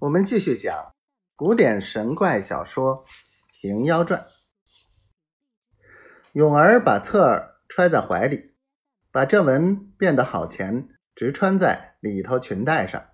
[0.00, 0.94] 我们继续讲
[1.36, 3.04] 古典神怪小说
[3.60, 4.22] 《平妖传》。
[6.32, 8.54] 永儿把侧耳揣在怀里，
[9.12, 13.08] 把这文变得好前，直穿在里头裙带上，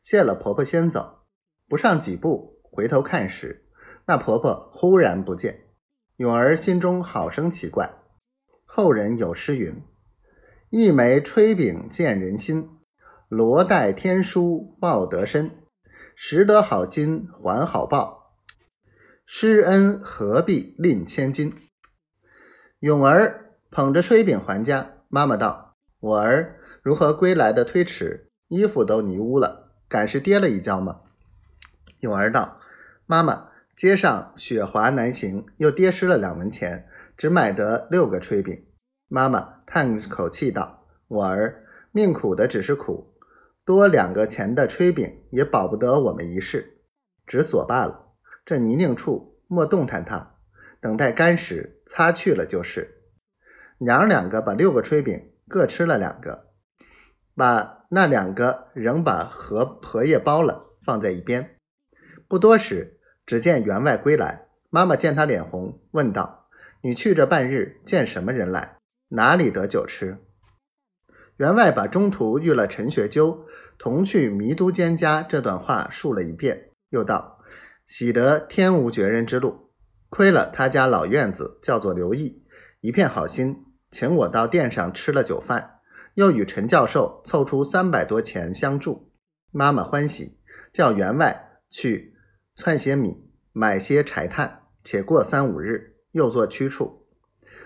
[0.00, 1.28] 谢了婆婆先走。
[1.68, 3.68] 不上几步，回头看时，
[4.06, 5.68] 那婆婆忽然不见。
[6.16, 7.88] 永儿心中好生奇怪。
[8.64, 9.80] 后人有诗云
[10.70, 12.68] ：“一枚炊饼见人心，
[13.28, 15.48] 罗带天书报得深。”
[16.14, 18.34] 拾得好金还好报，
[19.24, 21.54] 施恩何必吝千金？
[22.80, 28.30] 永儿捧着炊饼还家，妈妈道：“我儿如何归来的推迟？
[28.48, 31.00] 衣服都泥污了，敢是跌了一跤吗？”
[32.00, 32.60] 永儿道
[33.06, 38.66] ：“妈妈，街上雪滑难行，又跌失了两文钱，只买得六个炊饼。”
[39.08, 43.11] 妈妈叹口气道：“我儿命苦的只是苦。”
[43.64, 46.78] 多两个钱的炊饼也保不得我们一世，
[47.26, 48.14] 只锁罢了。
[48.44, 50.34] 这泥泞处莫动弹它，
[50.80, 53.02] 等待干时擦去了就是。
[53.78, 56.48] 娘两个把六个炊饼各吃了两个，
[57.36, 61.56] 把那两个仍把荷荷叶包了放在一边。
[62.26, 66.48] 不多时，只见员外归来，妈妈见他脸红，问道
[66.82, 68.78] ：“你去这半日见什么人来？
[69.08, 70.18] 哪里得酒吃？”
[71.36, 73.46] 员外把中途遇了陈学究。
[73.78, 77.40] 同去弥都监家这段话述了一遍，又道
[77.88, 79.72] ：“喜得天无绝人之路，
[80.08, 82.44] 亏了他家老院子叫做刘毅，
[82.80, 85.80] 一片好心，请我到店上吃了酒饭，
[86.14, 89.10] 又与陈教授凑出三百多钱相助。
[89.50, 90.38] 妈妈欢喜，
[90.72, 92.14] 叫员外去
[92.54, 97.04] 窜些米，买些柴炭，且过三五日又做驱处。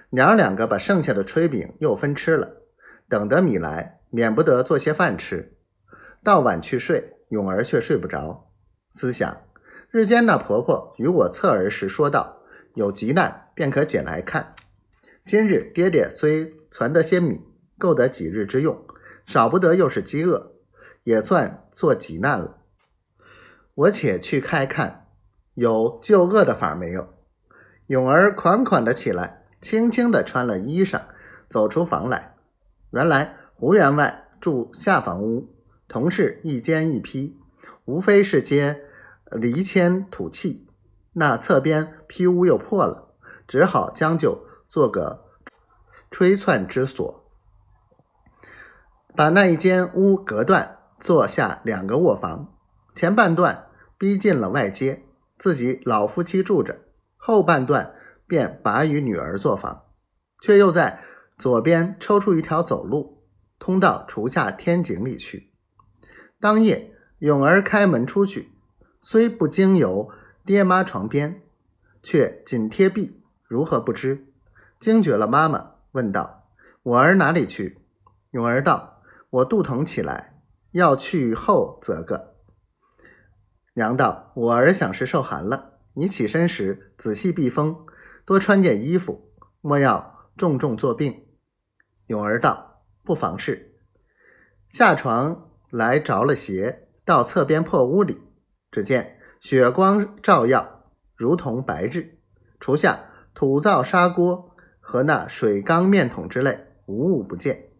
[0.08, 2.62] 娘儿两个把剩下的炊饼又分吃了，
[3.08, 5.56] 等得米来，免不得做些饭吃。”
[6.24, 8.50] 到晚去睡，永儿却睡不着。
[8.90, 9.42] 思想
[9.90, 12.42] 日间那婆婆与我侧耳时说道
[12.74, 14.54] ：“有急难便可捡来看。”
[15.24, 17.40] 今日爹爹虽攒得些米，
[17.78, 18.86] 够得几日之用，
[19.24, 20.52] 少不得又是饥饿，
[21.02, 22.58] 也算做急难了。
[23.74, 25.08] 我且去开看，
[25.54, 27.08] 有救饿的法没有？
[27.88, 31.00] 永儿款款的起来，轻轻的穿了衣裳，
[31.48, 32.35] 走出房来。
[32.90, 35.52] 原来胡员外住下房屋。
[35.88, 37.38] 同事一间一批，
[37.84, 38.82] 无非是些
[39.30, 40.66] 离铅土器。
[41.12, 43.14] 那侧边坯屋又破了，
[43.46, 45.24] 只好将就做个
[46.10, 47.24] 吹窜之所，
[49.14, 52.52] 把那一间屋隔断，做下两个卧房。
[52.94, 55.04] 前半段逼近了外街，
[55.38, 56.74] 自己老夫妻住着；
[57.16, 57.94] 后半段
[58.26, 59.84] 便把与女儿作房，
[60.40, 61.00] 却又在
[61.38, 63.22] 左边抽出一条走路，
[63.58, 65.52] 通到厨下天井里去。
[66.40, 68.52] 当夜，永儿开门出去，
[69.00, 70.10] 虽不经由
[70.46, 71.42] 爹妈床边，
[72.02, 74.26] 却紧贴壁，如何不知？
[74.80, 76.48] 惊觉了妈妈，问道
[76.82, 77.78] ：“我儿哪里去？”
[78.32, 80.40] 永儿道：“我肚疼起来，
[80.72, 82.34] 要去后则个。”
[83.74, 87.84] 娘道：“我儿想是受寒了，你起身时仔细避风，
[88.24, 89.30] 多穿件衣服，
[89.60, 91.22] 莫要重重作病。”
[92.06, 93.74] 永儿道：“不妨事。”
[94.70, 95.42] 下床。
[95.68, 98.22] 来着了鞋，到侧边破屋里，
[98.70, 100.84] 只见雪光照耀，
[101.16, 102.18] 如同白日。
[102.60, 107.70] 厨下土灶砂锅和那水缸面桶之类，无物不见。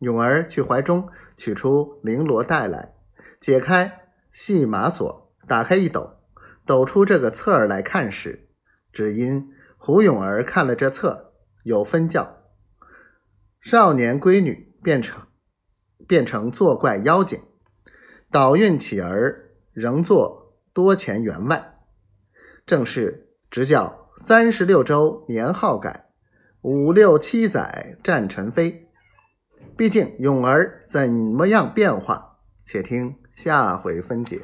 [0.00, 2.94] 永儿去怀中取出绫罗带来，
[3.40, 6.18] 解开细麻锁，打开一抖，
[6.66, 8.48] 抖出这个册儿来看时，
[8.92, 11.32] 只因胡永儿看了这册，
[11.62, 12.35] 有分教：
[13.68, 15.26] 少年闺女变成。
[16.06, 17.42] 变成作怪妖精，
[18.30, 21.74] 倒运起儿仍作多钱员外，
[22.64, 26.10] 正是直教三十六周年号改，
[26.60, 28.88] 五六七载战尘飞。
[29.76, 32.38] 毕竟永儿怎么样变化？
[32.64, 34.42] 且听下回分解。